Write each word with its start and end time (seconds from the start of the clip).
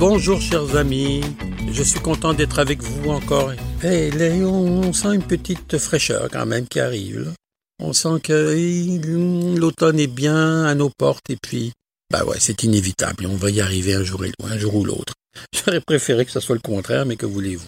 Bonjour 0.00 0.40
chers 0.40 0.76
amis, 0.76 1.20
je 1.70 1.82
suis 1.82 2.00
content 2.00 2.32
d'être 2.32 2.58
avec 2.58 2.82
vous 2.82 3.10
encore. 3.10 3.52
Hey, 3.82 4.10
on 4.42 4.94
sent 4.94 5.16
une 5.16 5.22
petite 5.22 5.76
fraîcheur 5.76 6.30
quand 6.32 6.46
même 6.46 6.66
qui 6.66 6.80
arrive. 6.80 7.34
On 7.78 7.92
sent 7.92 8.18
que 8.24 9.58
l'automne 9.58 10.00
est 10.00 10.06
bien 10.06 10.64
à 10.64 10.74
nos 10.74 10.88
portes 10.88 11.28
et 11.28 11.36
puis, 11.36 11.72
bah 12.10 12.24
ouais, 12.24 12.38
c'est 12.40 12.62
inévitable. 12.62 13.26
On 13.26 13.36
va 13.36 13.50
y 13.50 13.60
arriver 13.60 13.92
un 13.92 14.02
jour, 14.02 14.24
un 14.42 14.56
jour 14.56 14.74
ou 14.74 14.86
l'autre. 14.86 15.12
J'aurais 15.52 15.82
préféré 15.82 16.24
que 16.24 16.32
ce 16.32 16.40
soit 16.40 16.54
le 16.54 16.62
contraire, 16.62 17.04
mais 17.04 17.16
que 17.16 17.26
voulez-vous? 17.26 17.66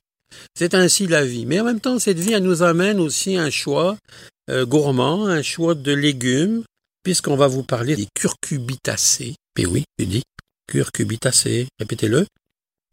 C'est 0.57 0.73
ainsi 0.73 1.07
la 1.07 1.27
vie. 1.27 1.45
Mais 1.45 1.61
en 1.61 1.65
même 1.65 1.81
temps, 1.81 1.99
cette 1.99 2.19
vie, 2.19 2.33
elle 2.33 2.45
nous 2.45 2.63
amène 2.63 2.99
aussi 2.99 3.37
un 3.37 3.51
choix 3.51 3.99
euh, 4.49 4.65
gourmand, 4.65 5.27
un 5.27 5.43
choix 5.43 5.75
de 5.75 5.93
légumes, 5.93 6.65
puisqu'on 7.03 7.37
va 7.37 7.47
vous 7.47 7.63
parler 7.63 7.95
des 7.95 8.09
curcubitacées. 8.15 9.35
Mais 9.59 9.67
oui, 9.67 9.85
je 9.99 10.07
dis 10.07 10.23
curcubitacées. 10.73 11.69
Répétez-le. 11.79 12.27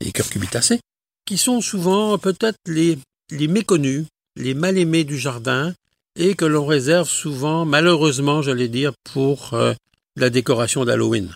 Les 0.01 0.11
curcubitacées, 0.11 0.79
qui 1.25 1.37
sont 1.37 1.61
souvent 1.61 2.17
peut-être 2.17 2.57
les, 2.67 2.97
méconnus, 3.47 4.05
les 4.35 4.53
mal-aimés 4.53 5.05
du 5.05 5.17
jardin, 5.17 5.73
et 6.17 6.35
que 6.35 6.45
l'on 6.45 6.65
réserve 6.65 7.07
souvent, 7.07 7.65
malheureusement, 7.65 8.41
j'allais 8.41 8.67
dire, 8.67 8.91
pour 9.03 9.53
euh, 9.53 9.73
la 10.17 10.29
décoration 10.29 10.83
d'Halloween. 10.83 11.33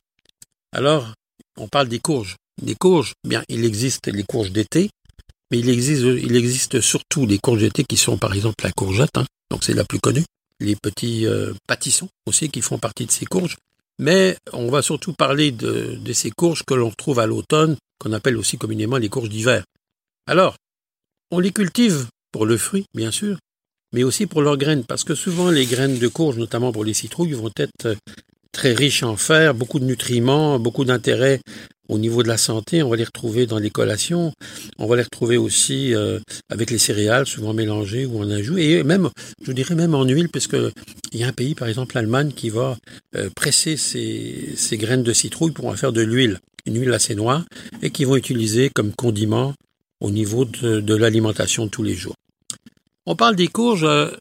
Alors, 0.74 1.14
on 1.58 1.68
parle 1.68 1.88
des 1.88 2.00
courges. 2.00 2.36
Des 2.62 2.76
courges, 2.76 3.14
bien, 3.26 3.44
il 3.48 3.64
existe 3.64 4.08
les 4.08 4.24
courges 4.24 4.52
d'été, 4.52 4.90
mais 5.50 5.60
il 5.60 5.70
existe, 5.70 6.04
il 6.04 6.36
existe 6.36 6.82
surtout 6.82 7.26
les 7.26 7.38
courges 7.38 7.62
d'été 7.62 7.84
qui 7.84 7.98
sont 7.98 8.18
par 8.18 8.34
exemple 8.34 8.64
la 8.64 8.72
courgette, 8.72 9.18
hein, 9.18 9.26
donc 9.50 9.64
c'est 9.64 9.74
la 9.74 9.86
plus 9.86 10.00
connue, 10.00 10.26
les 10.60 10.76
petits 10.76 11.26
euh, 11.26 11.54
pâtissons 11.68 12.10
aussi 12.26 12.50
qui 12.50 12.62
font 12.62 12.80
partie 12.80 13.06
de 13.06 13.12
ces 13.12 13.26
courges, 13.26 13.58
mais 14.00 14.38
on 14.52 14.70
va 14.70 14.82
surtout 14.82 15.14
parler 15.14 15.52
de, 15.52 16.00
ces 16.14 16.32
courges 16.32 16.64
que 16.64 16.74
l'on 16.74 16.92
trouve 16.92 17.20
à 17.20 17.26
l'automne, 17.26 17.78
qu'on 18.00 18.14
appelle 18.14 18.38
aussi 18.38 18.58
communément 18.58 18.98
les 18.98 19.10
courges 19.10 19.30
d'hiver. 19.30 19.64
Alors, 20.28 20.56
on 21.32 21.40
les 21.40 21.52
cultive 21.52 22.08
pour 22.32 22.46
le 22.46 22.58
fruit, 22.58 22.86
bien 22.94 23.12
sûr, 23.12 23.38
mais 23.94 24.04
aussi 24.04 24.26
pour 24.26 24.42
leurs 24.42 24.58
graines, 24.58 24.86
parce 24.86 25.04
que 25.04 25.16
souvent 25.16 25.50
les 25.50 25.66
graines 25.66 26.00
de 26.00 26.08
courge, 26.08 26.38
notamment 26.38 26.72
pour 26.72 26.84
les 26.84 26.94
citrouilles, 26.94 27.34
vont 27.34 27.52
être 27.58 27.96
très 28.54 28.74
riches 28.74 29.04
en 29.04 29.18
fer, 29.18 29.54
beaucoup 29.54 29.80
de 29.80 29.86
nutriments, 29.86 30.60
beaucoup 30.60 30.86
d'intérêt 30.86 31.42
au 31.90 31.98
niveau 31.98 32.24
de 32.24 32.30
la 32.30 32.38
santé. 32.38 32.82
On 32.84 32.90
va 32.90 32.96
les 32.96 33.04
retrouver 33.04 33.46
dans 33.46 33.60
les 33.60 33.70
collations, 33.70 34.32
on 34.78 34.88
va 34.88 34.96
les 34.96 35.02
retrouver 35.02 35.36
aussi 35.36 35.94
euh, 35.94 36.20
avec 36.50 36.72
les 36.72 36.78
céréales, 36.78 37.26
souvent 37.26 37.54
mélangées 37.54 38.06
ou 38.06 38.22
en 38.22 38.30
ajout, 38.30 38.58
et 38.58 38.84
même, 38.84 39.10
je 39.42 39.52
dirais 39.52 39.76
même 39.76 39.96
en 39.96 40.06
huile, 40.06 40.30
parce 40.30 40.48
que 40.48 40.72
il 41.12 41.20
y 41.20 41.24
a 41.24 41.28
un 41.28 41.34
pays, 41.34 41.56
par 41.56 41.68
exemple 41.68 41.96
l'Allemagne, 41.96 42.32
qui 42.32 42.50
va 42.50 42.78
euh, 43.16 43.30
presser 43.36 43.76
ces 43.76 44.78
graines 44.78 45.04
de 45.04 45.14
citrouille 45.14 45.52
pour 45.52 45.68
en 45.68 45.76
faire 45.76 45.92
de 45.92 46.02
l'huile, 46.02 46.40
une 46.66 46.80
huile 46.80 46.94
assez 46.94 47.16
noire, 47.16 47.44
et 47.82 47.90
qui 47.90 48.06
vont 48.06 48.16
utiliser 48.16 48.70
comme 48.70 48.94
condiment 48.94 49.54
au 50.00 50.12
niveau 50.12 50.46
de, 50.46 50.80
de 50.80 50.96
l'alimentation 50.96 51.68
tous 51.68 51.84
les 51.84 51.96
jours. 51.96 52.16
On 53.06 53.16
parle 53.16 53.36
des 53.36 53.48
courges, 53.48 53.84
euh, 53.84 54.12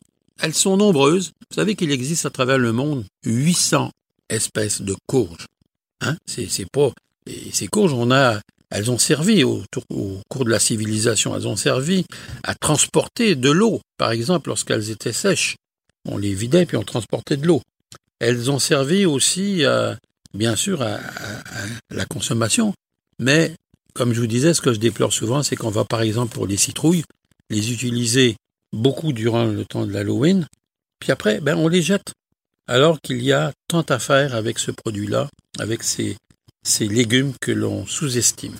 elles 0.40 0.54
sont 0.54 0.76
nombreuses. 0.76 1.32
Vous 1.50 1.54
savez 1.54 1.76
qu'il 1.76 1.92
existe 1.92 2.26
à 2.26 2.30
travers 2.30 2.58
le 2.58 2.72
monde 2.72 3.04
800 3.24 3.90
espèces 4.28 4.82
de 4.82 4.94
courges. 5.06 5.46
Hein? 6.00 6.16
C'est, 6.26 6.70
pas. 6.70 6.92
Et 7.26 7.52
ces 7.52 7.68
courges, 7.68 7.92
on 7.92 8.10
a, 8.10 8.40
elles 8.70 8.90
ont 8.90 8.98
servi 8.98 9.44
au, 9.44 9.62
cours 10.28 10.44
de 10.44 10.50
la 10.50 10.58
civilisation. 10.58 11.36
Elles 11.36 11.46
ont 11.46 11.56
servi 11.56 12.04
à 12.42 12.54
transporter 12.54 13.36
de 13.36 13.50
l'eau, 13.50 13.80
par 13.98 14.10
exemple, 14.10 14.48
lorsqu'elles 14.48 14.90
étaient 14.90 15.12
sèches. 15.12 15.56
On 16.08 16.18
les 16.18 16.34
vidait 16.34 16.66
puis 16.66 16.76
on 16.76 16.82
transportait 16.82 17.36
de 17.36 17.46
l'eau. 17.46 17.62
Elles 18.18 18.50
ont 18.50 18.58
servi 18.58 19.04
aussi, 19.04 19.64
à, 19.64 19.98
bien 20.34 20.56
sûr, 20.56 20.82
à, 20.82 20.94
à, 20.94 21.66
la 21.90 22.04
consommation. 22.04 22.74
Mais, 23.18 23.54
comme 23.94 24.12
je 24.12 24.20
vous 24.20 24.26
disais, 24.26 24.54
ce 24.54 24.60
que 24.60 24.72
je 24.72 24.78
déplore 24.78 25.12
souvent, 25.12 25.42
c'est 25.42 25.56
qu'on 25.56 25.70
va, 25.70 25.84
par 25.84 26.02
exemple, 26.02 26.34
pour 26.34 26.46
les 26.46 26.56
citrouilles, 26.56 27.04
les 27.50 27.72
utiliser 27.72 28.36
beaucoup 28.72 29.12
durant 29.12 29.44
le 29.44 29.64
temps 29.64 29.86
de 29.86 29.92
l'Halloween, 29.92 30.48
puis 31.02 31.10
après, 31.10 31.40
ben, 31.40 31.56
on 31.56 31.66
les 31.66 31.82
jette. 31.82 32.12
Alors 32.68 33.00
qu'il 33.00 33.22
y 33.22 33.32
a 33.32 33.52
tant 33.68 33.82
à 33.82 33.98
faire 33.98 34.34
avec 34.34 34.58
ce 34.58 34.70
produit-là, 34.70 35.28
avec 35.58 35.82
ces, 35.82 36.16
légumes 36.80 37.32
que 37.40 37.50
l'on 37.50 37.86
sous-estime. 37.86 38.54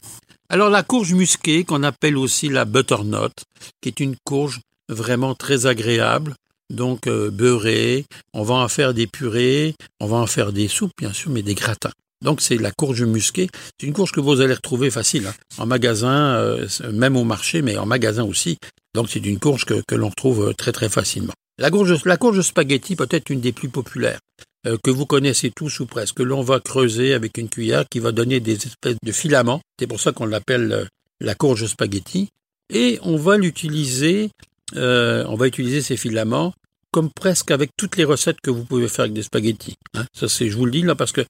Alors 0.49 0.71
la 0.71 0.83
courge 0.83 1.15
musquée, 1.15 1.65
qu'on 1.65 1.83
appelle 1.83 2.17
aussi 2.17 2.49
la 2.49 2.65
butternut, 2.65 3.33
qui 3.81 3.89
est 3.89 4.01
une 4.01 4.17
courge 4.25 4.61
vraiment 4.89 5.35
très 5.35 5.67
agréable, 5.67 6.35
donc 6.69 7.07
euh, 7.07 7.31
beurrée, 7.31 8.07
on 8.35 8.43
va 8.43 8.55
en 8.55 8.69
faire 8.69 8.93
des 8.93 9.07
purées, 9.07 9.75
on 10.01 10.07
va 10.07 10.17
en 10.17 10.27
faire 10.27 10.53
des 10.53 10.69
soupes 10.69 10.93
bien 10.99 11.13
sûr, 11.13 11.31
mais 11.31 11.43
des 11.43 11.55
gratins. 11.55 11.93
Donc 12.23 12.41
c'est 12.41 12.57
la 12.57 12.71
courge 12.71 13.03
musquée. 13.03 13.49
C'est 13.79 13.87
une 13.87 13.93
courge 13.93 14.13
que 14.13 14.21
vous 14.21 14.41
allez 14.41 14.55
retrouver 14.55 14.91
facile 14.91 15.27
hein, 15.27 15.35
en 15.59 15.67
magasin, 15.67 16.35
euh, 16.37 16.67
même 16.93 17.17
au 17.17 17.25
marché, 17.25 17.63
mais 17.63 17.77
en 17.77 17.87
magasin 17.87 18.25
aussi. 18.25 18.59
Donc 18.95 19.11
c'est 19.11 19.25
une 19.25 19.39
courge 19.39 19.65
que, 19.65 19.83
que 19.87 19.95
l'on 19.95 20.09
retrouve 20.09 20.49
euh, 20.49 20.53
très 20.53 20.73
très 20.73 20.89
facilement. 20.89 21.35
La 21.63 21.71
courge, 21.71 22.05
la 22.07 22.17
courge 22.17 22.41
spaghetti 22.41 22.97
peut 22.97 23.07
être 23.09 23.31
une 23.31 23.41
des 23.41 23.53
plus 23.53 23.69
populaires 23.69 24.19
euh, 24.67 24.77
que 24.83 24.91
vous 24.91 25.07
connaissez 25.07 25.53
tous 25.55 25.79
ou 25.79 25.87
presque. 25.87 26.17
Que 26.17 26.25
l'on 26.25 26.43
va 26.43 26.59
creuser 26.59 27.15
avec 27.15 27.39
une 27.39 27.49
cuillère 27.49 27.85
qui 27.89 28.01
va 28.01 28.11
donner 28.11 28.41
des 28.41 28.55
espèces 28.55 28.97
de 29.01 29.13
filaments. 29.13 29.61
C'est 29.79 29.87
pour 29.87 30.01
ça 30.01 30.11
qu'on 30.11 30.27
l'appelle 30.27 30.73
euh, 30.73 30.85
la 31.21 31.37
courge 31.37 31.65
spaghetti. 31.67 32.31
Et 32.75 32.99
on 33.03 33.17
va 33.17 33.37
l'utiliser, 33.37 34.31
euh, 34.75 35.25
on 35.29 35.37
va 35.37 35.47
utiliser 35.47 35.83
ces 35.83 35.97
filaments 35.97 36.53
comme 36.91 37.11
presque 37.13 37.53
avec 37.53 37.71
toutes 37.77 37.97
les 37.97 38.03
recettes 38.03 38.41
que 38.43 38.51
vous 38.51 38.65
pouvez 38.65 38.89
faire 38.89 39.05
avec 39.05 39.13
des 39.13 39.23
spaghettis. 39.23 39.77
Hein. 39.95 40.05
Ça 40.13 40.27
c'est, 40.29 40.51
je 40.51 40.57
vous 40.57 40.67
le 40.67 40.73
dis 40.73 40.83
là 40.83 40.97
parce 40.97 41.13
que 41.13 41.25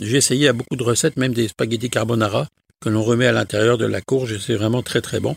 j'ai 0.00 0.16
essayé 0.16 0.48
à 0.48 0.54
beaucoup 0.54 0.76
de 0.76 0.82
recettes, 0.82 1.18
même 1.18 1.34
des 1.34 1.48
spaghettis 1.48 1.90
carbonara 1.90 2.48
que 2.80 2.88
l'on 2.88 3.02
remet 3.02 3.26
à 3.26 3.32
l'intérieur 3.32 3.76
de 3.76 3.84
la 3.84 4.00
courge 4.00 4.32
et 4.32 4.38
c'est 4.38 4.56
vraiment 4.56 4.82
très 4.82 5.02
très 5.02 5.20
bon. 5.20 5.36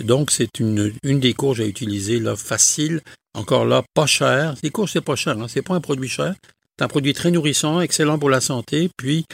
Donc 0.00 0.30
c'est 0.30 0.60
une, 0.60 0.92
une 1.02 1.18
des 1.18 1.34
courges 1.34 1.60
à 1.60 1.66
utiliser 1.66 2.20
là 2.20 2.36
facile, 2.36 3.02
encore 3.34 3.64
là 3.64 3.82
pas 3.94 4.06
cher. 4.06 4.54
Les 4.62 4.70
courges 4.70 4.92
c'est 4.92 5.00
pas 5.00 5.16
cher, 5.16 5.38
hein, 5.38 5.46
c'est 5.48 5.62
pas 5.62 5.74
un 5.74 5.80
produit 5.80 6.08
cher. 6.08 6.34
C'est 6.78 6.84
un 6.84 6.88
produit 6.88 7.12
très 7.12 7.30
nourrissant, 7.30 7.80
excellent 7.80 8.18
pour 8.18 8.30
la 8.30 8.40
santé. 8.40 8.90
Puis 8.96 9.24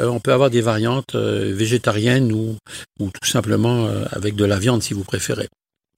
euh, 0.00 0.08
on 0.08 0.20
peut 0.20 0.32
avoir 0.32 0.50
des 0.50 0.60
variantes 0.60 1.14
euh, 1.14 1.52
végétariennes 1.54 2.32
ou, 2.32 2.56
ou 3.00 3.10
tout 3.10 3.28
simplement 3.28 3.86
euh, 3.86 4.04
avec 4.12 4.36
de 4.36 4.44
la 4.44 4.58
viande 4.58 4.82
si 4.82 4.94
vous 4.94 5.04
préférez. 5.04 5.48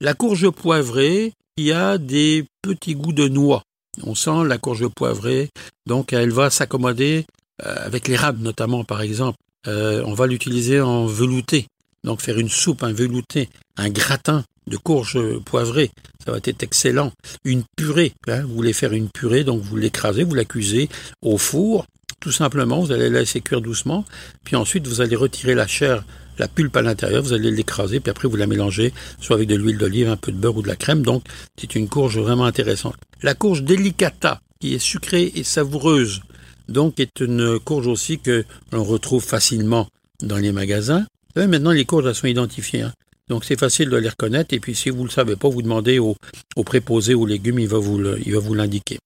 La 0.01 0.13
courge 0.13 0.49
poivrée, 0.49 1.33
il 1.57 1.65
y 1.65 1.71
a 1.71 1.97
des 1.97 2.45
petits 2.61 2.95
goûts 2.95 3.13
de 3.13 3.27
noix. 3.27 3.63
On 4.03 4.15
sent 4.15 4.43
la 4.45 4.57
courge 4.57 4.87
poivrée, 4.89 5.49
donc 5.85 6.11
elle 6.11 6.31
va 6.31 6.49
s'accommoder 6.49 7.25
euh, 7.65 7.75
avec 7.85 8.07
l'érable 8.07 8.41
notamment 8.41 8.83
par 8.83 9.01
exemple. 9.01 9.37
on 9.67 10.13
va 10.13 10.27
l'utiliser 10.27 10.79
en 10.81 11.05
velouté 11.05 11.65
donc 12.05 12.21
faire 12.21 12.37
une 12.37 12.49
soupe, 12.49 12.83
un 12.83 12.93
velouté, 12.93 13.49
un 13.75 13.89
gratin 13.89 14.45
de 14.67 14.77
courges 14.77 15.19
poivrées, 15.39 15.91
ça 16.23 16.31
va 16.31 16.37
être 16.43 16.63
excellent. 16.63 17.11
Une 17.43 17.63
purée, 17.75 18.13
hein, 18.27 18.41
vous 18.41 18.55
voulez 18.55 18.73
faire 18.73 18.93
une 18.93 19.09
purée, 19.09 19.43
donc 19.43 19.61
vous 19.61 19.77
l'écrasez, 19.77 20.23
vous 20.23 20.33
l'accusez 20.33 20.89
au 21.21 21.37
four, 21.37 21.85
tout 22.19 22.31
simplement, 22.31 22.81
vous 22.81 22.91
allez 22.91 23.09
la 23.09 23.19
laisser 23.19 23.41
cuire 23.41 23.61
doucement, 23.61 24.05
puis 24.43 24.55
ensuite 24.55 24.87
vous 24.87 25.01
allez 25.01 25.15
retirer 25.15 25.53
la 25.53 25.67
chair, 25.67 26.03
la 26.37 26.47
pulpe 26.47 26.75
à 26.75 26.81
l'intérieur, 26.81 27.21
vous 27.23 27.33
allez 27.33 27.51
l'écraser, 27.51 27.99
puis 27.99 28.09
après 28.09 28.27
vous 28.27 28.35
la 28.35 28.47
mélangez, 28.47 28.93
soit 29.19 29.35
avec 29.35 29.47
de 29.47 29.55
l'huile 29.55 29.77
d'olive, 29.77 30.09
un 30.09 30.17
peu 30.17 30.31
de 30.31 30.37
beurre 30.37 30.57
ou 30.57 30.61
de 30.61 30.67
la 30.67 30.75
crème, 30.75 31.03
donc 31.03 31.23
c'est 31.57 31.75
une 31.75 31.87
courge 31.87 32.17
vraiment 32.17 32.45
intéressante. 32.45 32.95
La 33.21 33.35
courge 33.35 33.63
delicata, 33.63 34.41
qui 34.59 34.73
est 34.73 34.79
sucrée 34.79 35.31
et 35.35 35.43
savoureuse, 35.43 36.21
donc 36.67 36.99
est 36.99 37.19
une 37.19 37.59
courge 37.59 37.87
aussi 37.87 38.19
que 38.19 38.43
l'on 38.71 38.83
retrouve 38.83 39.23
facilement 39.23 39.87
dans 40.21 40.37
les 40.37 40.51
magasins 40.51 41.05
maintenant, 41.35 41.71
les 41.71 41.85
courges 41.85 42.05
elles 42.07 42.15
sont 42.15 42.27
identifiées. 42.27 42.81
Hein. 42.81 42.93
Donc, 43.27 43.43
c'est 43.45 43.59
facile 43.59 43.89
de 43.89 43.97
les 43.97 44.09
reconnaître. 44.09 44.53
Et 44.53 44.59
puis, 44.59 44.75
si 44.75 44.89
vous 44.89 44.99
ne 44.99 45.07
le 45.07 45.11
savez 45.11 45.35
pas, 45.35 45.49
vous 45.49 45.61
demandez 45.61 45.99
au, 45.99 46.15
au 46.55 46.63
préposé 46.63 47.13
aux 47.13 47.25
légumes, 47.25 47.59
il 47.59 47.67
va 47.67 47.79
vous 47.79 48.53
l'indiquer. 48.53 48.99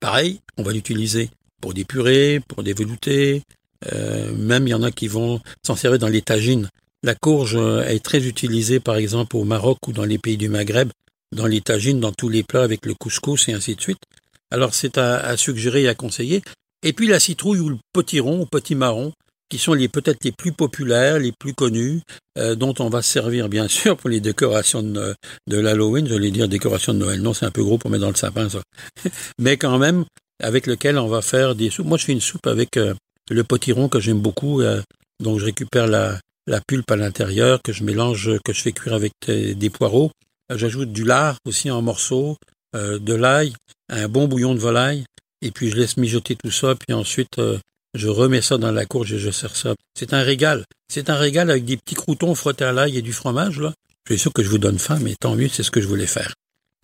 Pareil, 0.00 0.40
on 0.56 0.62
va 0.62 0.72
l'utiliser 0.72 1.30
pour 1.60 1.74
des 1.74 1.84
purées, 1.84 2.40
pour 2.46 2.62
des 2.62 2.72
veloutés. 2.72 3.42
Euh, 3.92 4.32
même, 4.34 4.66
il 4.66 4.70
y 4.70 4.74
en 4.74 4.82
a 4.82 4.90
qui 4.90 5.08
vont 5.08 5.40
s'en 5.66 5.76
servir 5.76 5.98
dans 5.98 6.08
les 6.08 6.22
tagines. 6.22 6.68
La 7.02 7.14
courge 7.14 7.56
euh, 7.56 7.82
est 7.82 8.04
très 8.04 8.24
utilisée, 8.26 8.80
par 8.80 8.96
exemple, 8.96 9.36
au 9.36 9.44
Maroc 9.44 9.78
ou 9.88 9.92
dans 9.92 10.04
les 10.04 10.18
pays 10.18 10.36
du 10.36 10.48
Maghreb, 10.48 10.90
dans 11.34 11.46
les 11.46 11.60
tagines, 11.60 11.98
dans 11.98 12.12
tous 12.12 12.28
les 12.28 12.42
plats 12.44 12.62
avec 12.62 12.86
le 12.86 12.94
couscous 12.94 13.48
et 13.48 13.52
ainsi 13.52 13.74
de 13.74 13.80
suite. 13.80 14.02
Alors, 14.50 14.74
c'est 14.74 14.98
à, 14.98 15.18
à 15.18 15.36
suggérer 15.36 15.82
et 15.82 15.88
à 15.88 15.94
conseiller. 15.94 16.42
Et 16.84 16.92
puis, 16.92 17.08
la 17.08 17.18
citrouille 17.18 17.60
ou 17.60 17.70
le 17.70 17.78
potiron 17.92 18.40
ou 18.40 18.46
petit 18.46 18.74
marron, 18.74 19.12
qui 19.52 19.58
sont 19.58 19.74
les 19.74 19.88
peut-être 19.88 20.24
les 20.24 20.32
plus 20.32 20.52
populaires, 20.52 21.18
les 21.18 21.30
plus 21.30 21.52
connus, 21.52 22.00
euh, 22.38 22.54
dont 22.54 22.72
on 22.78 22.88
va 22.88 23.02
se 23.02 23.10
servir 23.10 23.50
bien 23.50 23.68
sûr 23.80 23.98
pour 23.98 24.08
les 24.08 24.20
décorations 24.20 24.82
de, 24.82 25.14
de 25.46 25.58
l'Halloween. 25.58 26.08
Je 26.08 26.14
vais 26.14 26.30
dire 26.30 26.48
décoration 26.48 26.94
de 26.94 27.00
Noël. 27.00 27.20
Non, 27.20 27.34
c'est 27.34 27.44
un 27.44 27.50
peu 27.50 27.62
gros 27.62 27.76
pour 27.76 27.90
mettre 27.90 28.00
dans 28.00 28.08
le 28.08 28.16
sapin, 28.16 28.48
ça. 28.48 28.62
Mais 29.38 29.58
quand 29.58 29.76
même, 29.76 30.06
avec 30.42 30.66
lequel 30.66 30.96
on 30.96 31.06
va 31.06 31.20
faire 31.20 31.54
des 31.54 31.68
soupes. 31.68 31.86
Moi, 31.86 31.98
je 31.98 32.06
fais 32.06 32.12
une 32.12 32.22
soupe 32.22 32.46
avec 32.46 32.78
euh, 32.78 32.94
le 33.30 33.44
potiron 33.44 33.90
que 33.90 34.00
j'aime 34.00 34.20
beaucoup. 34.20 34.62
Euh, 34.62 34.80
donc, 35.22 35.38
je 35.38 35.44
récupère 35.44 35.86
la, 35.86 36.18
la 36.46 36.62
pulpe 36.66 36.90
à 36.90 36.96
l'intérieur, 36.96 37.60
que 37.62 37.74
je 37.74 37.84
mélange, 37.84 38.30
que 38.46 38.54
je 38.54 38.62
fais 38.62 38.72
cuire 38.72 38.94
avec 38.94 39.12
des 39.28 39.70
poireaux. 39.70 40.10
J'ajoute 40.50 40.92
du 40.92 41.04
lard 41.04 41.36
aussi 41.44 41.70
en 41.70 41.82
morceaux, 41.82 42.36
de 42.74 43.14
l'ail, 43.14 43.52
un 43.90 44.08
bon 44.08 44.26
bouillon 44.28 44.54
de 44.54 44.58
volaille, 44.58 45.04
et 45.42 45.50
puis 45.50 45.70
je 45.70 45.76
laisse 45.76 45.98
mijoter 45.98 46.36
tout 46.42 46.50
ça, 46.50 46.74
puis 46.74 46.94
ensuite 46.94 47.38
je 47.94 48.08
remets 48.08 48.42
ça 48.42 48.58
dans 48.58 48.72
la 48.72 48.86
courge 48.86 49.12
et 49.12 49.18
je 49.18 49.30
sers 49.30 49.54
ça. 49.54 49.74
C'est 49.94 50.14
un 50.14 50.22
régal. 50.22 50.64
C'est 50.88 51.10
un 51.10 51.16
régal 51.16 51.50
avec 51.50 51.64
des 51.64 51.76
petits 51.76 51.94
croutons 51.94 52.34
frottés 52.34 52.64
à 52.64 52.72
l'ail 52.72 52.96
et 52.98 53.02
du 53.02 53.12
fromage, 53.12 53.60
là. 53.60 53.74
Je 54.08 54.14
suis 54.14 54.22
sûr 54.22 54.32
que 54.32 54.42
je 54.42 54.48
vous 54.48 54.58
donne 54.58 54.78
faim, 54.78 54.98
mais 55.00 55.14
tant 55.18 55.36
mieux, 55.36 55.48
c'est 55.48 55.62
ce 55.62 55.70
que 55.70 55.80
je 55.80 55.86
voulais 55.86 56.06
faire. 56.06 56.34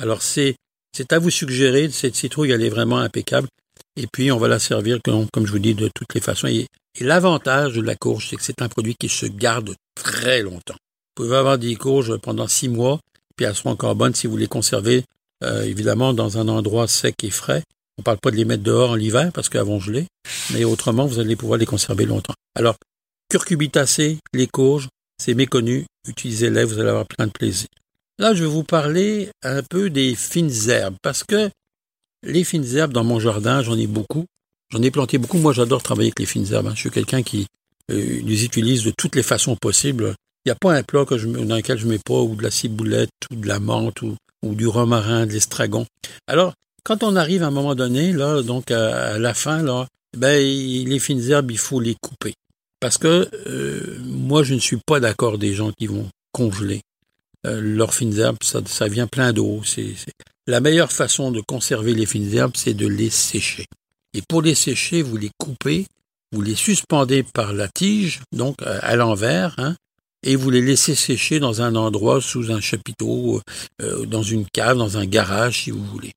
Alors, 0.01 0.23
c'est, 0.23 0.55
c'est 0.97 1.13
à 1.13 1.19
vous 1.19 1.31
suggérer. 1.31 1.91
Cette 1.91 2.15
citrouille, 2.15 2.53
elle 2.53 2.63
est 2.63 2.69
vraiment 2.69 2.99
impeccable. 2.99 3.49
Et 3.97 4.07
puis, 4.07 4.31
on 4.31 4.39
va 4.39 4.47
la 4.47 4.61
servir, 4.61 5.01
comme, 5.03 5.47
je 5.47 5.51
vous 5.51 5.59
dis, 5.59 5.75
de 5.75 5.91
toutes 5.93 6.15
les 6.15 6.21
façons. 6.21 6.47
Et, 6.47 6.69
et 7.01 7.05
l'avantage 7.05 7.75
de 7.75 7.83
la 7.83 7.97
courge, 7.97 8.29
c'est 8.31 8.37
que 8.37 8.43
c'est 8.43 8.63
un 8.63 8.69
produit 8.69 8.95
qui 8.95 9.09
se 9.09 9.27
garde 9.27 9.75
très 9.97 10.43
longtemps. 10.43 10.77
Vous 11.17 11.25
pouvez 11.25 11.37
avoir 11.37 11.59
des 11.59 11.75
courges 11.75 12.17
pendant 12.19 12.47
six 12.47 12.69
mois, 12.69 13.01
puis 13.37 13.47
elles 13.47 13.57
seront 13.57 13.71
encore 13.71 13.97
bonnes 13.97 14.15
si 14.15 14.29
vous 14.29 14.37
les 14.37 14.47
conservez, 14.47 15.05
euh, 15.43 15.63
évidemment, 15.63 16.13
dans 16.13 16.39
un 16.39 16.47
endroit 16.47 16.87
sec 16.87 17.17
et 17.25 17.31
frais. 17.31 17.65
On 17.99 18.01
ne 18.01 18.05
parle 18.05 18.19
pas 18.19 18.31
de 18.31 18.37
les 18.37 18.45
mettre 18.45 18.63
dehors 18.63 18.91
en 18.91 18.95
l'hiver 18.95 19.33
parce 19.35 19.49
qu'elles 19.49 19.63
vont 19.63 19.81
geler, 19.81 20.07
mais 20.53 20.63
autrement, 20.63 21.07
vous 21.07 21.19
allez 21.19 21.35
pouvoir 21.35 21.59
les 21.59 21.67
conserver 21.67 22.07
longtemps. 22.07 22.35
Alors, 22.55 22.77
curcubitacées, 23.29 24.19
les 24.33 24.47
courges, 24.47 24.89
c'est 25.21 25.35
méconnu. 25.35 25.85
Utilisez-les, 26.07 26.65
vous 26.65 26.79
allez 26.79 26.91
avoir 26.91 27.07
plein 27.07 27.27
de 27.27 27.33
plaisir. 27.33 27.67
Là, 28.21 28.35
je 28.35 28.45
vais 28.45 28.51
vous 28.51 28.63
parler 28.63 29.31
un 29.43 29.63
peu 29.63 29.91
des 29.91 30.15
fines 30.15 30.53
herbes 30.69 30.97
parce 31.03 31.25
que 31.25 31.51
les 32.23 32.45
fines 32.45 32.77
herbes 32.77 32.93
dans 32.93 33.05
mon 33.05 33.19
jardin, 33.19 33.63
j'en 33.63 33.77
ai 33.77 33.89
beaucoup. 33.89 34.27
J'en 34.71 34.83
ai 34.83 34.91
planté 34.91 35.19
beaucoup. 35.19 35.39
Moi, 35.39 35.53
j'adore 35.53 35.83
travailler 35.83 36.09
avec 36.09 36.21
les 36.21 36.27
fines 36.27 36.53
herbes. 36.53 36.69
Hein. 36.69 36.75
Je 36.75 36.81
suis 36.81 36.91
quelqu'un 36.91 37.23
qui 37.23 37.47
euh, 37.91 38.21
les 38.23 38.45
utilise 38.45 38.85
de 38.85 38.93
toutes 38.97 39.17
les 39.17 39.23
façons 39.23 39.57
possibles. 39.57 40.15
Il 40.45 40.49
n'y 40.49 40.53
a 40.53 40.57
pas 40.57 40.75
un 40.75 40.83
plat 40.83 41.05
dans 41.05 41.57
lequel 41.57 41.79
je 41.79 41.87
mets 41.87 41.99
pas 41.99 42.21
ou 42.21 42.37
de 42.37 42.43
la 42.43 42.51
ciboulette 42.51 43.11
ou 43.33 43.37
de 43.37 43.47
la 43.49 43.61
menthe 43.61 44.03
ou, 44.03 44.17
ou 44.45 44.55
du 44.55 44.67
romarin, 44.67 45.27
de 45.27 45.33
l'estragon. 45.33 45.87
Alors, 46.27 46.55
quand 46.89 47.03
on 47.03 47.17
arrive 47.17 47.43
à 47.43 47.49
un 47.49 47.51
moment 47.51 47.75
donné, 47.75 48.15
là, 48.15 48.41
donc 48.43 48.71
à, 48.71 49.19
la 49.19 49.35
fin, 49.35 49.63
là, 49.63 49.87
ben, 50.17 50.39
les 50.41 50.99
fines 50.99 51.23
herbes, 51.31 51.51
il 51.51 51.59
faut 51.59 51.81
les 51.81 51.95
couper. 51.95 52.33
Parce 52.81 52.97
que 52.97 53.29
euh, 53.47 53.99
moi, 54.05 54.43
je 54.43 54.55
ne 54.55 54.59
suis 54.59 54.79
pas 54.87 54.99
d'accord 54.99 55.37
des 55.37 55.53
gens 55.53 55.71
qui 55.73 55.87
vont 55.87 56.09
congeler 56.33 56.81
euh, 57.45 57.61
leurs 57.61 57.93
fines 57.93 58.19
herbes. 58.19 58.39
Ça, 58.43 58.89
vient 58.89 59.07
plein 59.07 59.35
d'eau. 59.35 59.61
C'est, 59.67 59.97
La 60.47 60.61
meilleure 60.61 60.91
façon 60.91 61.31
de 61.31 61.43
conserver 61.43 61.93
les 61.93 62.07
fines 62.07 62.33
herbes, 62.33 62.57
c'est 62.57 62.73
de 62.73 62.87
les 62.87 63.11
sécher. 63.11 63.67
Et 64.15 64.23
pour 64.27 64.41
les 64.41 64.55
sécher, 64.55 65.03
vous 65.03 65.19
les 65.19 65.31
coupez, 65.37 65.85
vous 66.33 66.41
les 66.41 66.55
suspendez 66.55 67.23
par 67.23 67.53
la 67.53 67.69
tige, 67.69 68.21
donc 68.33 68.57
à 68.63 68.97
l'envers, 68.97 69.55
hein, 69.59 69.77
et 70.23 70.37
vous 70.37 70.49
les 70.49 70.63
laissez 70.63 70.95
sécher 70.95 71.39
dans 71.39 71.61
un 71.61 71.75
endroit 71.75 72.23
sous 72.23 72.51
un 72.51 72.61
chapiteau, 72.61 73.43
euh, 73.83 74.07
dans 74.07 74.23
une 74.23 74.47
cave, 74.47 74.79
dans 74.79 74.97
un 74.97 75.05
garage, 75.05 75.65
si 75.65 75.71
vous 75.71 75.85
voulez. 75.85 76.13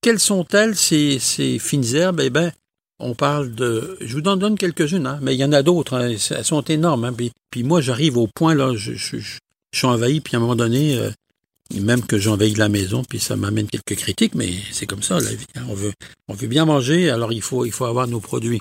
Quelles 0.00 0.20
sont-elles, 0.20 0.76
ces, 0.76 1.18
fines 1.58 1.94
herbes? 1.94 2.20
Eh 2.20 2.30
bien, 2.30 2.52
on 2.98 3.14
parle 3.14 3.54
de... 3.54 3.96
Je 4.00 4.16
vous 4.16 4.28
en 4.28 4.36
donne 4.36 4.56
quelques-unes, 4.56 5.06
hein, 5.06 5.18
mais 5.22 5.34
il 5.34 5.38
y 5.38 5.44
en 5.44 5.52
a 5.52 5.62
d'autres. 5.62 5.94
Hein, 5.94 6.16
elles 6.30 6.44
sont 6.44 6.62
énormes. 6.62 7.04
Hein, 7.04 7.14
puis, 7.50 7.62
moi, 7.62 7.80
j'arrive 7.80 8.16
au 8.16 8.26
point, 8.26 8.54
là, 8.54 8.74
je, 8.76 8.94
suis 8.94 9.86
envahi, 9.86 10.20
puis 10.20 10.36
à 10.36 10.38
un 10.38 10.40
moment 10.40 10.56
donné, 10.56 10.96
euh, 10.96 11.10
même 11.74 12.02
que 12.02 12.18
j'envahis 12.18 12.54
la 12.54 12.68
maison, 12.68 13.02
puis 13.04 13.18
ça 13.18 13.36
m'amène 13.36 13.66
quelques 13.66 13.96
critiques, 13.96 14.34
mais 14.34 14.52
c'est 14.72 14.86
comme 14.86 15.02
ça, 15.02 15.20
la 15.20 15.34
vie. 15.34 15.46
On, 15.68 15.74
veut, 16.34 16.46
bien 16.46 16.64
manger, 16.64 17.10
alors 17.10 17.32
il 17.32 17.42
faut, 17.42 17.64
il 17.66 17.72
faut 17.72 17.84
avoir 17.84 18.06
nos 18.06 18.20
produits. 18.20 18.60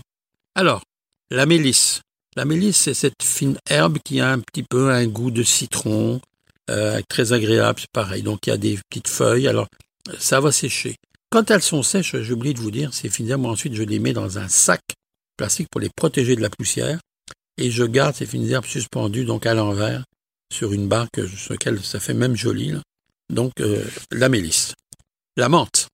Alors, 0.55 0.81
la 1.29 1.45
mélisse. 1.45 2.01
La 2.35 2.45
mélisse, 2.45 2.77
c'est 2.77 2.93
cette 2.93 3.23
fine 3.23 3.57
herbe 3.69 3.97
qui 4.03 4.19
a 4.19 4.29
un 4.29 4.39
petit 4.39 4.63
peu 4.63 4.89
un 4.89 5.05
goût 5.07 5.31
de 5.31 5.43
citron, 5.43 6.19
euh, 6.69 7.01
très 7.07 7.31
agréable, 7.31 7.79
c'est 7.79 7.91
pareil. 7.91 8.23
Donc 8.23 8.47
il 8.47 8.49
y 8.49 8.53
a 8.53 8.57
des 8.57 8.79
petites 8.89 9.07
feuilles, 9.07 9.47
alors 9.47 9.67
ça 10.17 10.39
va 10.39 10.51
sécher. 10.51 10.95
Quand 11.35 11.51
elles 11.51 11.61
sont 11.61 11.83
sèches, 11.83 12.15
j'ai 12.21 12.31
oublié 12.31 12.53
de 12.53 12.61
vous 12.61 12.71
dire, 12.71 12.93
ces 12.93 13.09
fines 13.09 13.27
herbes, 13.27 13.41
moi 13.41 13.51
ensuite 13.51 13.73
je 13.73 13.83
les 13.83 13.99
mets 13.99 14.13
dans 14.13 14.37
un 14.37 14.47
sac 14.47 14.79
plastique 15.35 15.67
pour 15.69 15.81
les 15.81 15.89
protéger 15.89 16.37
de 16.37 16.41
la 16.41 16.49
poussière, 16.49 16.97
et 17.57 17.71
je 17.71 17.83
garde 17.83 18.15
ces 18.15 18.25
fines 18.25 18.49
herbes 18.49 18.63
suspendues 18.65 19.25
donc 19.25 19.45
à 19.45 19.53
l'envers 19.53 20.05
sur 20.49 20.71
une 20.71 20.87
barque 20.87 21.27
sur 21.27 21.51
laquelle 21.51 21.83
ça 21.83 21.99
fait 21.99 22.13
même 22.13 22.37
joli. 22.37 22.71
Donc 23.29 23.51
euh, 23.59 23.83
la 24.11 24.29
mélisse. 24.29 24.75
La 25.35 25.49
menthe. 25.49 25.89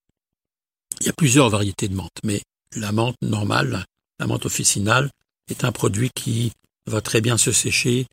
Il 1.00 1.08
y 1.08 1.10
a 1.10 1.14
plusieurs 1.14 1.50
variétés 1.50 1.88
de 1.88 1.96
menthe, 1.96 2.20
mais 2.24 2.44
la 2.76 2.92
menthe 2.92 3.16
normale, 3.24 3.84
la 4.20 4.28
menthe 4.28 4.46
officinale, 4.46 5.10
est 5.50 5.64
un 5.64 5.72
produit 5.72 6.12
qui 6.14 6.52
va 6.86 7.02
très 7.02 7.20
bien 7.20 7.40
se 7.40 7.52
sécher, 7.52 8.06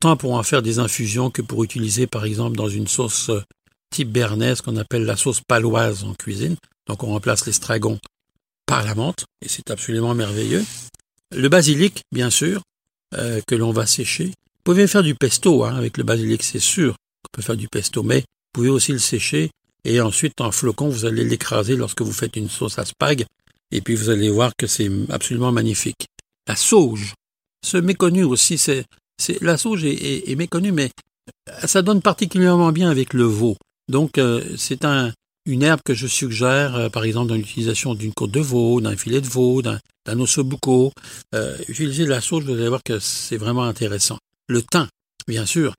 tant 0.00 0.16
pour 0.16 0.34
en 0.34 0.42
faire 0.42 0.62
des 0.62 0.80
infusions 0.80 1.30
que 1.30 1.42
pour 1.42 1.62
utiliser 1.62 2.08
par 2.08 2.24
exemple 2.24 2.56
dans 2.56 2.68
une 2.68 2.88
sauce 2.88 3.28
euh, 3.28 3.40
type 3.92 4.10
bernaise 4.10 4.60
qu'on 4.60 4.76
appelle 4.76 5.04
la 5.04 5.16
sauce 5.16 5.40
paloise 5.40 6.02
en 6.04 6.14
cuisine. 6.14 6.56
Donc 6.88 7.04
on 7.04 7.08
remplace 7.08 7.46
l'estragon 7.46 7.98
par 8.66 8.84
la 8.84 8.94
menthe, 8.94 9.24
et 9.44 9.48
c'est 9.48 9.70
absolument 9.70 10.14
merveilleux. 10.14 10.64
Le 11.34 11.48
basilic, 11.48 12.02
bien 12.10 12.30
sûr, 12.30 12.62
euh, 13.14 13.40
que 13.46 13.54
l'on 13.54 13.72
va 13.72 13.86
sécher. 13.86 14.26
Vous 14.26 14.62
pouvez 14.64 14.86
faire 14.86 15.02
du 15.02 15.14
pesto 15.14 15.64
hein, 15.64 15.76
avec 15.76 15.96
le 15.96 16.04
basilic, 16.04 16.42
c'est 16.42 16.58
sûr 16.58 16.94
qu'on 17.22 17.30
peut 17.32 17.42
faire 17.42 17.56
du 17.56 17.68
pesto, 17.68 18.02
mais 18.02 18.18
vous 18.18 18.52
pouvez 18.52 18.68
aussi 18.68 18.92
le 18.92 18.98
sécher, 18.98 19.50
et 19.84 20.00
ensuite 20.00 20.40
en 20.40 20.50
flocon, 20.50 20.88
vous 20.88 21.04
allez 21.04 21.24
l'écraser 21.24 21.76
lorsque 21.76 22.02
vous 22.02 22.12
faites 22.12 22.36
une 22.36 22.48
sauce 22.48 22.78
à 22.78 22.84
spag, 22.84 23.26
et 23.70 23.80
puis 23.80 23.94
vous 23.94 24.10
allez 24.10 24.30
voir 24.30 24.52
que 24.56 24.66
c'est 24.66 24.90
absolument 25.10 25.52
magnifique 25.52 26.06
la 26.46 26.56
sauge. 26.56 27.14
Ce 27.64 27.76
méconnu 27.76 28.24
aussi, 28.24 28.58
c'est, 28.58 28.84
c'est 29.18 29.40
la 29.42 29.56
sauge 29.56 29.84
est, 29.84 30.36
méconnue, 30.36 30.72
mais 30.72 30.90
ça 31.64 31.82
donne 31.82 32.02
particulièrement 32.02 32.72
bien 32.72 32.90
avec 32.90 33.14
le 33.14 33.24
veau. 33.24 33.56
Donc 33.92 34.16
euh, 34.16 34.42
c'est 34.56 34.86
un, 34.86 35.12
une 35.44 35.62
herbe 35.62 35.80
que 35.84 35.92
je 35.92 36.06
suggère, 36.06 36.74
euh, 36.74 36.88
par 36.88 37.04
exemple, 37.04 37.28
dans 37.28 37.34
l'utilisation 37.34 37.94
d'une 37.94 38.14
côte 38.14 38.30
de 38.30 38.40
veau, 38.40 38.80
d'un 38.80 38.96
filet 38.96 39.20
de 39.20 39.28
veau, 39.28 39.60
d'un, 39.60 39.78
ossobuco. 40.18 40.92
Euh, 41.34 41.58
utiliser 41.68 42.06
la 42.06 42.22
sauge, 42.22 42.44
vous 42.44 42.54
allez 42.54 42.68
voir 42.68 42.82
que 42.82 42.98
c'est 42.98 43.36
vraiment 43.36 43.64
intéressant. 43.64 44.18
Le 44.48 44.62
thym, 44.62 44.88
bien 45.28 45.46
sûr, 45.46 45.74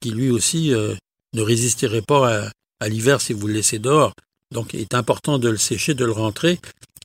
qui 0.00 0.10
lui 0.10 0.30
aussi 0.30 0.70
ne 0.70 1.42
résisterait 1.42 2.02
pas 2.02 2.50
à, 2.80 2.88
l'hiver 2.88 3.20
si 3.20 3.32
vous 3.32 3.46
le 3.46 3.54
laissez 3.54 3.78
dehors. 3.78 4.12
Donc 4.52 4.74
il 4.74 4.80
est 4.80 4.94
important 4.94 5.38
de 5.38 5.48
le 5.48 5.56
sécher, 5.56 5.94
de 5.94 6.04
le 6.04 6.12
rentrer. 6.12 6.60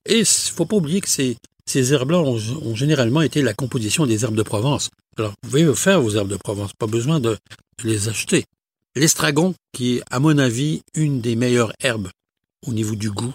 Et 0.06 0.20
il 0.20 0.26
faut 0.26 0.66
pas 0.66 0.76
oublier 0.76 1.02
que 1.02 1.10
c'est 1.10 1.38
ces 1.66 1.94
herbes-là 1.94 2.20
ont, 2.20 2.76
généralement 2.76 3.22
été 3.22 3.42
la 3.42 3.54
composition 3.54 4.06
des 4.06 4.24
herbes 4.24 4.36
de 4.36 4.44
Provence. 4.44 4.90
Alors, 5.18 5.34
vous 5.44 5.50
pouvez 5.50 5.76
faire 5.76 6.02
vos 6.02 6.12
herbes 6.16 6.30
de 6.30 6.38
Provence, 6.38 6.72
pas 6.74 6.88
besoin 6.88 7.20
de 7.20 7.38
les 7.84 8.10
acheter. 8.10 8.46
L'estragon, 8.96 9.54
qui 9.72 9.98
est, 9.98 10.04
à 10.10 10.20
mon 10.20 10.38
avis, 10.38 10.82
une 10.96 11.22
des 11.22 11.36
meilleures 11.36 11.74
herbes 11.82 12.10
au 12.66 12.74
niveau 12.74 12.96
du 12.96 13.12
goût. 13.12 13.34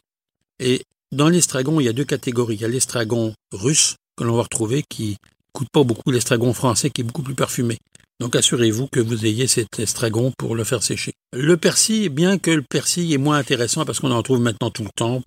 Et 0.58 0.82
dans 1.12 1.28
l'estragon, 1.28 1.80
il 1.80 1.84
y 1.84 1.88
a 1.88 1.92
deux 1.92 2.04
catégories. 2.04 2.56
Il 2.56 2.60
y 2.60 2.64
a 2.64 2.68
l'estragon 2.68 3.34
russe, 3.52 3.96
que 4.16 4.24
l'on 4.24 4.36
va 4.36 4.42
retrouver, 4.42 4.84
qui 4.88 5.16
coûte 5.52 5.68
pas 5.72 5.84
beaucoup, 5.84 6.10
l'estragon 6.10 6.52
français, 6.52 6.90
qui 6.90 7.02
est 7.02 7.04
beaucoup 7.04 7.22
plus 7.22 7.34
parfumé. 7.34 7.78
Donc 8.20 8.36
assurez-vous 8.36 8.88
que 8.88 9.00
vous 9.00 9.26
ayez 9.26 9.46
cet 9.46 9.78
estragon 9.78 10.32
pour 10.38 10.54
le 10.54 10.64
faire 10.64 10.82
sécher. 10.82 11.12
Le 11.32 11.56
persil, 11.56 12.08
bien 12.08 12.38
que 12.38 12.50
le 12.50 12.62
persil 12.62 13.12
est 13.12 13.18
moins 13.18 13.38
intéressant 13.38 13.84
parce 13.84 14.00
qu'on 14.00 14.12
en 14.12 14.22
trouve 14.22 14.40
maintenant 14.40 14.70
tout 14.70 14.84
le 14.84 14.90
temps, 14.94 15.22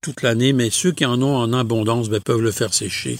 toute 0.00 0.22
l'année, 0.22 0.52
mais 0.52 0.70
ceux 0.70 0.92
qui 0.92 1.04
en 1.04 1.22
ont 1.22 1.36
en 1.36 1.52
abondance 1.52 2.08
ben, 2.08 2.20
peuvent 2.20 2.40
le 2.40 2.50
faire 2.50 2.74
sécher. 2.74 3.18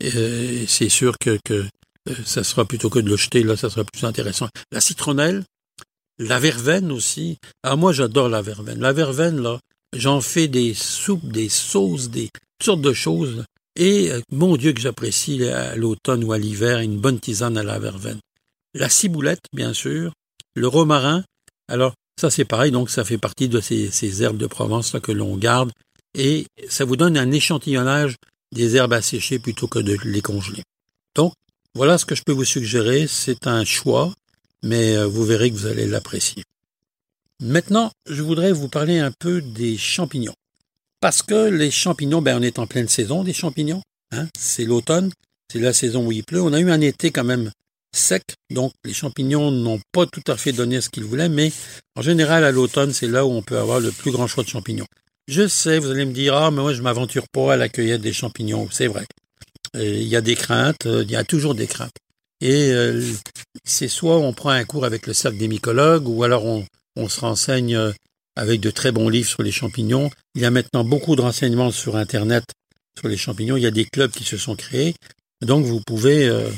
Et 0.00 0.66
c'est 0.66 0.88
sûr 0.88 1.18
que, 1.18 1.38
que 1.44 1.64
euh, 2.08 2.14
ça 2.24 2.44
sera 2.44 2.64
plutôt 2.64 2.90
que 2.90 2.98
de 2.98 3.08
le 3.08 3.16
jeter, 3.16 3.42
là, 3.42 3.56
ça 3.56 3.70
sera 3.70 3.84
plus 3.84 4.04
intéressant. 4.04 4.48
La 4.72 4.80
citronnelle, 4.80 5.44
la 6.18 6.38
verveine 6.38 6.92
aussi. 6.92 7.38
Ah, 7.62 7.76
moi, 7.76 7.92
j'adore 7.92 8.28
la 8.28 8.42
verveine. 8.42 8.80
La 8.80 8.92
verveine, 8.92 9.40
là, 9.40 9.58
j'en 9.96 10.20
fais 10.20 10.48
des 10.48 10.74
soupes, 10.74 11.30
des 11.30 11.48
sauces, 11.48 12.10
des 12.10 12.28
toutes 12.58 12.66
sortes 12.66 12.80
de 12.82 12.92
choses. 12.92 13.44
Et 13.76 14.10
euh, 14.10 14.20
mon 14.30 14.56
Dieu 14.56 14.72
que 14.72 14.80
j'apprécie 14.80 15.44
à 15.44 15.76
l'automne 15.76 16.24
ou 16.24 16.32
à 16.32 16.38
l'hiver 16.38 16.78
une 16.80 16.98
bonne 16.98 17.20
tisane 17.20 17.58
à 17.58 17.62
la 17.62 17.78
verveine. 17.78 18.20
La 18.74 18.88
ciboulette, 18.88 19.44
bien 19.52 19.72
sûr. 19.72 20.12
Le 20.54 20.68
romarin. 20.68 21.24
Alors, 21.68 21.94
ça 22.20 22.30
c'est 22.30 22.44
pareil, 22.44 22.70
donc 22.70 22.90
ça 22.90 23.04
fait 23.04 23.18
partie 23.18 23.48
de 23.48 23.60
ces, 23.60 23.90
ces 23.90 24.22
herbes 24.22 24.36
de 24.36 24.46
Provence 24.46 24.92
là, 24.92 25.00
que 25.00 25.10
l'on 25.10 25.36
garde 25.36 25.72
et 26.14 26.46
ça 26.68 26.84
vous 26.84 26.96
donne 26.96 27.16
un 27.16 27.30
échantillonnage 27.32 28.16
des 28.52 28.76
herbes 28.76 28.92
à 28.92 29.02
sécher 29.02 29.38
plutôt 29.38 29.66
que 29.66 29.80
de 29.80 29.96
les 30.04 30.22
congeler. 30.22 30.62
Donc, 31.16 31.32
voilà 31.74 31.98
ce 31.98 32.04
que 32.04 32.14
je 32.14 32.22
peux 32.22 32.32
vous 32.32 32.44
suggérer. 32.44 33.06
C'est 33.08 33.46
un 33.46 33.64
choix, 33.64 34.14
mais 34.64 34.96
euh, 34.96 35.06
vous 35.06 35.24
verrez 35.24 35.50
que 35.50 35.56
vous 35.56 35.66
allez 35.66 35.86
l'apprécier. 35.86 36.42
Maintenant, 37.40 37.92
je 38.08 38.22
voudrais 38.22 38.52
vous 38.52 38.68
parler 38.68 38.98
un 38.98 39.12
peu 39.12 39.40
des 39.40 39.76
champignons. 39.76 40.34
Parce 41.00 41.22
que 41.22 41.48
les 41.50 41.70
champignons, 41.70 42.22
ben, 42.22 42.38
on 42.38 42.42
est 42.42 42.58
en 42.58 42.66
pleine 42.66 42.88
saison 42.88 43.22
des 43.22 43.34
champignons. 43.34 43.82
Hein? 44.10 44.26
C'est 44.38 44.64
l'automne, 44.64 45.12
c'est 45.52 45.58
la 45.58 45.74
saison 45.74 46.06
où 46.06 46.12
il 46.12 46.24
pleut. 46.24 46.40
On 46.40 46.52
a 46.52 46.60
eu 46.60 46.70
un 46.70 46.80
été 46.80 47.10
quand 47.10 47.24
même 47.24 47.50
sec, 47.94 48.22
donc 48.50 48.72
les 48.84 48.94
champignons 48.94 49.50
n'ont 49.50 49.80
pas 49.92 50.06
tout 50.06 50.22
à 50.26 50.36
fait 50.36 50.52
donné 50.52 50.80
ce 50.80 50.88
qu'ils 50.88 51.04
voulaient, 51.04 51.28
mais 51.28 51.52
en 51.94 52.02
général, 52.02 52.42
à 52.42 52.50
l'automne, 52.50 52.92
c'est 52.92 53.06
là 53.06 53.24
où 53.24 53.30
on 53.30 53.42
peut 53.42 53.58
avoir 53.58 53.78
le 53.78 53.92
plus 53.92 54.10
grand 54.10 54.26
choix 54.26 54.42
de 54.42 54.48
champignons. 54.48 54.86
Je 55.28 55.46
sais, 55.46 55.78
vous 55.78 55.90
allez 55.90 56.04
me 56.04 56.12
dire, 56.12 56.34
ah, 56.34 56.50
mais 56.50 56.60
moi, 56.60 56.72
je 56.72 56.82
m'aventure 56.82 57.28
pas 57.28 57.52
à 57.52 57.56
la 57.56 57.68
cueillette 57.68 58.00
des 58.00 58.12
champignons. 58.12 58.68
C'est 58.70 58.88
vrai. 58.88 59.06
Il 59.74 60.02
y 60.02 60.16
a 60.16 60.20
des 60.20 60.34
craintes, 60.34 60.86
il 60.86 61.10
y 61.10 61.16
a 61.16 61.24
toujours 61.24 61.54
des 61.54 61.66
craintes. 61.66 61.96
Et 62.44 62.70
euh, 62.72 63.02
c'est 63.64 63.88
soit 63.88 64.18
on 64.18 64.34
prend 64.34 64.50
un 64.50 64.64
cours 64.64 64.84
avec 64.84 65.06
le 65.06 65.14
cercle 65.14 65.38
des 65.38 65.48
mycologues, 65.48 66.06
ou 66.06 66.24
alors 66.24 66.44
on, 66.44 67.08
se 67.08 67.20
renseigne 67.20 67.74
euh, 67.74 67.90
avec 68.36 68.60
de 68.60 68.70
très 68.70 68.92
bons 68.92 69.08
livres 69.08 69.28
sur 69.28 69.42
les 69.42 69.50
champignons. 69.50 70.10
Il 70.34 70.42
y 70.42 70.44
a 70.44 70.50
maintenant 70.50 70.84
beaucoup 70.84 71.16
de 71.16 71.22
renseignements 71.22 71.70
sur 71.70 71.96
Internet 71.96 72.44
sur 72.98 73.08
les 73.08 73.16
champignons. 73.16 73.56
Il 73.56 73.62
y 73.62 73.66
a 73.66 73.70
des 73.70 73.86
clubs 73.86 74.10
qui 74.10 74.24
se 74.24 74.36
sont 74.36 74.56
créés. 74.56 74.94
Donc, 75.40 75.64
vous 75.64 75.80
pouvez 75.80 76.28
euh, 76.28 76.50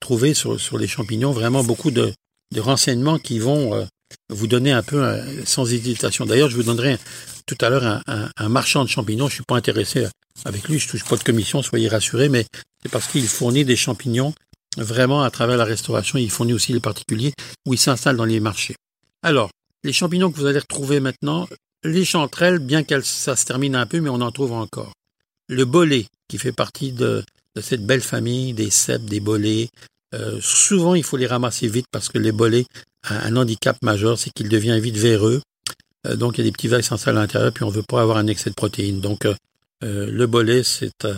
trouver 0.00 0.34
sur, 0.34 0.58
les 0.78 0.86
champignons 0.86 1.32
vraiment 1.32 1.64
beaucoup 1.64 1.90
de, 1.90 2.12
renseignements 2.58 3.18
qui 3.18 3.38
vont 3.38 3.88
vous 4.28 4.46
donner 4.46 4.72
un 4.72 4.82
peu 4.82 5.02
sans 5.46 5.72
hésitation. 5.72 6.26
D'ailleurs, 6.26 6.50
je 6.50 6.56
vous 6.56 6.62
donnerai 6.64 6.98
tout 7.46 7.56
à 7.62 7.70
l'heure 7.70 8.02
un, 8.06 8.48
marchand 8.50 8.84
de 8.84 8.90
champignons. 8.90 9.28
Je 9.28 9.36
suis 9.36 9.44
pas 9.44 9.56
intéressé 9.56 10.06
avec 10.44 10.68
lui, 10.68 10.78
je 10.78 10.86
touche 10.86 11.06
pas 11.06 11.16
de 11.16 11.22
commission, 11.22 11.62
soyez 11.62 11.88
rassurés, 11.88 12.28
mais 12.28 12.44
c'est 12.82 12.90
parce 12.90 13.06
qu'il 13.06 13.26
fournit 13.26 13.64
des 13.64 13.76
champignons 13.76 14.34
vraiment 14.76 15.22
à 15.22 15.30
travers 15.30 15.56
la 15.56 15.64
restauration. 15.64 16.18
Il 16.18 16.30
fournit 16.30 16.52
aussi 16.52 16.72
les 16.72 16.80
particuliers 16.80 17.32
où 17.66 17.74
il 17.74 17.78
s'installe 17.78 18.16
dans 18.16 18.24
les 18.24 18.40
marchés. 18.40 18.76
Alors, 19.22 19.50
les 19.84 19.92
champignons 19.92 20.30
que 20.30 20.36
vous 20.36 20.46
allez 20.46 20.58
retrouver 20.58 21.00
maintenant, 21.00 21.48
les 21.84 22.04
chanterelles, 22.04 22.58
bien 22.58 22.82
qu'elles 22.82 23.04
ça 23.04 23.36
se 23.36 23.44
termine 23.44 23.74
un 23.74 23.86
peu, 23.86 24.00
mais 24.00 24.10
on 24.10 24.20
en 24.20 24.30
trouve 24.30 24.52
encore. 24.52 24.92
Le 25.48 25.64
bolet, 25.64 26.06
qui 26.28 26.38
fait 26.38 26.52
partie 26.52 26.92
de, 26.92 27.22
de 27.54 27.60
cette 27.60 27.84
belle 27.84 28.00
famille 28.00 28.54
des 28.54 28.70
cèpes, 28.70 29.04
des 29.04 29.20
bolets. 29.20 29.68
Euh, 30.14 30.38
souvent, 30.40 30.94
il 30.94 31.02
faut 31.02 31.16
les 31.16 31.26
ramasser 31.26 31.68
vite 31.68 31.86
parce 31.90 32.08
que 32.08 32.18
les 32.18 32.32
bolets, 32.32 32.66
un, 33.08 33.34
un 33.34 33.36
handicap 33.36 33.76
majeur, 33.82 34.18
c'est 34.18 34.30
qu'ils 34.30 34.48
deviennent 34.48 34.80
vite 34.80 34.96
véreux. 34.96 35.42
Euh, 36.06 36.16
donc, 36.16 36.38
il 36.38 36.40
y 36.40 36.44
a 36.44 36.44
des 36.44 36.52
petits 36.52 36.68
vers 36.68 36.80
qui 36.80 36.86
s'installent 36.86 37.18
à 37.18 37.20
l'intérieur, 37.20 37.52
puis 37.52 37.64
on 37.64 37.70
veut 37.70 37.82
pas 37.82 38.02
avoir 38.02 38.16
un 38.16 38.26
excès 38.26 38.50
de 38.50 38.54
protéines. 38.54 39.00
Donc, 39.00 39.24
euh, 39.24 39.34
euh 39.84 40.06
le 40.10 40.26
bolet, 40.26 40.62
c'est 40.62 41.04
euh, 41.04 41.14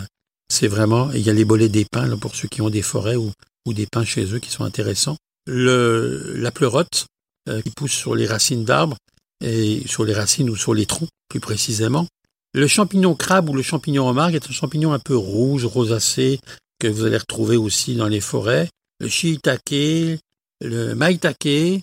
c'est 0.48 0.68
vraiment... 0.68 1.10
Il 1.12 1.20
y 1.20 1.30
a 1.30 1.32
les 1.32 1.44
bolets 1.44 1.68
des 1.68 1.84
pins, 1.84 2.06
là, 2.06 2.16
pour 2.16 2.34
ceux 2.34 2.48
qui 2.48 2.62
ont 2.62 2.70
des 2.70 2.82
forêts 2.82 3.16
ou, 3.16 3.32
des 3.66 3.86
pins 3.86 4.04
chez 4.04 4.24
eux 4.32 4.38
qui 4.38 4.50
sont 4.50 4.64
intéressants. 4.64 5.16
Le, 5.46 6.34
la 6.36 6.50
pleurote, 6.50 7.06
euh, 7.48 7.60
qui 7.62 7.70
pousse 7.70 7.92
sur 7.92 8.14
les 8.14 8.26
racines 8.26 8.64
d'arbres, 8.64 8.96
et 9.42 9.82
sur 9.86 10.04
les 10.04 10.14
racines 10.14 10.50
ou 10.50 10.56
sur 10.56 10.74
les 10.74 10.86
troncs, 10.86 11.08
plus 11.28 11.40
précisément. 11.40 12.06
Le 12.54 12.66
champignon 12.66 13.14
crabe 13.14 13.50
ou 13.50 13.54
le 13.54 13.62
champignon 13.62 14.06
remarque 14.06 14.34
est 14.34 14.48
un 14.48 14.52
champignon 14.52 14.92
un 14.92 14.98
peu 14.98 15.16
rouge, 15.16 15.64
rosacé, 15.64 16.40
que 16.78 16.88
vous 16.88 17.04
allez 17.04 17.16
retrouver 17.16 17.56
aussi 17.56 17.96
dans 17.96 18.08
les 18.08 18.20
forêts. 18.20 18.68
Le 19.00 19.08
shiitake, 19.08 20.20
le 20.60 20.94
maitake, 20.94 21.82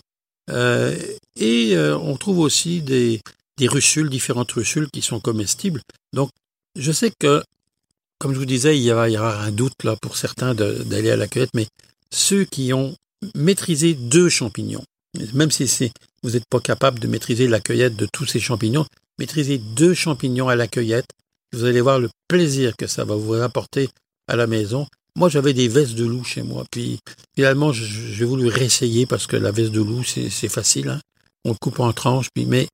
euh, 0.49 0.97
et 1.39 1.75
euh, 1.75 1.97
on 1.97 2.17
trouve 2.17 2.39
aussi 2.39 2.81
des, 2.81 3.21
des 3.57 3.67
russules, 3.67 4.09
différentes 4.09 4.51
russules 4.51 4.89
qui 4.91 5.01
sont 5.01 5.19
comestibles. 5.19 5.81
Donc, 6.13 6.29
je 6.77 6.91
sais 6.91 7.11
que, 7.19 7.43
comme 8.21 8.35
je 8.35 8.39
vous 8.39 8.45
disais, 8.45 8.77
il 8.77 8.83
y 8.83 8.91
aura, 8.91 9.41
un 9.41 9.51
doute 9.51 9.83
là 9.83 9.95
pour 9.99 10.15
certains 10.15 10.53
d'aller 10.53 11.09
à 11.09 11.15
la 11.15 11.27
cueillette, 11.27 11.55
mais 11.55 11.65
ceux 12.13 12.45
qui 12.45 12.71
ont 12.71 12.95
maîtrisé 13.33 13.95
deux 13.95 14.29
champignons, 14.29 14.83
même 15.33 15.49
si 15.49 15.91
vous 16.21 16.29
n'êtes 16.29 16.45
pas 16.47 16.59
capable 16.59 16.99
de 16.99 17.07
maîtriser 17.07 17.47
la 17.47 17.59
cueillette 17.59 17.95
de 17.95 18.05
tous 18.13 18.27
ces 18.27 18.39
champignons, 18.39 18.85
maîtrisez 19.17 19.57
deux 19.57 19.95
champignons 19.95 20.49
à 20.49 20.55
la 20.55 20.67
cueillette, 20.67 21.07
vous 21.51 21.65
allez 21.65 21.81
voir 21.81 21.99
le 21.99 22.11
plaisir 22.27 22.77
que 22.77 22.85
ça 22.85 23.05
va 23.05 23.15
vous 23.15 23.33
apporter 23.33 23.89
à 24.27 24.35
la 24.35 24.45
maison. 24.45 24.85
Moi, 25.15 25.27
j'avais 25.27 25.53
des 25.53 25.67
vestes 25.67 25.95
de 25.95 26.05
loup 26.05 26.23
chez 26.23 26.43
moi, 26.43 26.63
puis 26.69 26.99
finalement, 27.35 27.73
j'ai 27.73 28.25
voulu 28.25 28.49
réessayer 28.49 29.07
parce 29.07 29.25
que 29.25 29.35
la 29.35 29.49
veste 29.49 29.71
de 29.71 29.81
loup, 29.81 30.03
c'est 30.03 30.29
facile. 30.47 30.89
Hein? 30.89 31.01
On 31.43 31.49
le 31.49 31.57
coupe 31.59 31.79
en 31.79 31.91
tranches, 31.91 32.29
puis 32.35 32.45
mais 32.45 32.67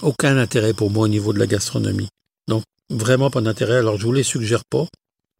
aucun 0.00 0.38
intérêt 0.38 0.72
pour 0.72 0.90
moi 0.90 1.04
au 1.04 1.08
niveau 1.08 1.34
de 1.34 1.38
la 1.38 1.46
gastronomie. 1.46 2.08
Donc, 2.48 2.62
vraiment 2.94 3.30
pas 3.30 3.40
d'intérêt. 3.40 3.76
Alors, 3.78 3.98
je 3.98 4.06
vous 4.06 4.12
les 4.12 4.22
suggère 4.22 4.64
pas. 4.64 4.86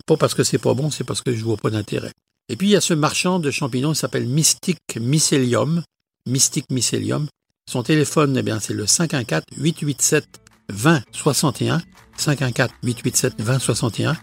Pas 0.06 0.16
parce 0.16 0.34
que 0.34 0.44
c'est 0.44 0.58
pas 0.58 0.74
bon, 0.74 0.90
c'est 0.90 1.04
parce 1.04 1.22
que 1.22 1.34
je 1.34 1.44
vois 1.44 1.56
pas 1.56 1.70
d'intérêt. 1.70 2.12
Et 2.48 2.56
puis, 2.56 2.68
il 2.68 2.70
y 2.70 2.76
a 2.76 2.80
ce 2.80 2.94
marchand 2.94 3.38
de 3.38 3.50
champignons 3.50 3.92
qui 3.92 3.98
s'appelle 3.98 4.26
Mystic 4.26 4.78
Mycelium. 4.98 5.82
Mystic 6.26 6.66
Mycelium. 6.70 7.26
Son 7.70 7.82
téléphone, 7.82 8.36
eh 8.36 8.42
bien, 8.42 8.60
c'est 8.60 8.74
le 8.74 8.86
514 8.86 9.44
887 9.56 10.26
20 10.70 11.02
61. 11.12 11.80
514 12.16 12.70
887 12.82 13.40
20 13.40 13.58
61. 13.58 14.16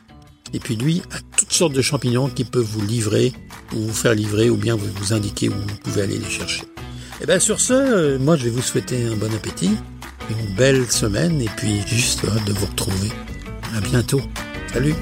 Et 0.53 0.59
puis 0.59 0.75
lui 0.75 1.01
a 1.11 1.17
toutes 1.37 1.51
sortes 1.51 1.73
de 1.73 1.81
champignons 1.81 2.29
qui 2.29 2.43
peuvent 2.43 2.63
vous 2.63 2.85
livrer 2.85 3.33
ou 3.73 3.79
vous 3.79 3.93
faire 3.93 4.13
livrer 4.13 4.49
ou 4.49 4.57
bien 4.57 4.75
vous, 4.75 5.13
indiquer 5.13 5.49
où 5.49 5.53
vous 5.53 5.77
pouvez 5.83 6.01
aller 6.01 6.17
les 6.17 6.29
chercher. 6.29 6.63
Et 7.21 7.25
bien 7.25 7.39
sur 7.39 7.59
ce, 7.59 7.73
euh, 7.73 8.19
moi 8.19 8.35
je 8.35 8.45
vais 8.45 8.49
vous 8.49 8.61
souhaiter 8.61 9.05
un 9.05 9.15
bon 9.15 9.33
appétit, 9.33 9.71
une 10.31 10.55
belle 10.55 10.89
semaine 10.91 11.41
et 11.41 11.49
puis 11.57 11.81
juste 11.87 12.25
hâte 12.25 12.45
de 12.45 12.53
vous 12.53 12.65
retrouver. 12.65 13.09
À 13.75 13.81
bientôt. 13.81 14.21
Salut 14.73 14.95